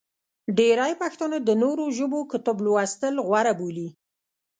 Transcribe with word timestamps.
ډېری 0.57 0.93
پښتانه 1.01 1.37
د 1.43 1.49
نورو 1.63 1.85
ژبو 1.97 2.19
کتب 2.31 2.57
لوستل 2.65 3.15
غوره 3.27 3.53
بولي. 3.59 3.89